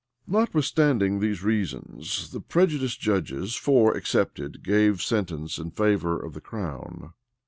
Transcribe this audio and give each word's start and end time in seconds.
Notwithstanding 0.25 1.19
these 1.19 1.43
reasons, 1.43 2.31
the 2.31 2.39
prejudiced 2.41 2.99
judges, 2.99 3.55
four[*] 3.55 3.95
excepted, 3.95 4.63
gave 4.63 4.99
sentence 4.99 5.59
in 5.59 5.69
favor 5.69 6.19
of 6.19 6.33
the 6.33 6.41
crown. 6.41 7.13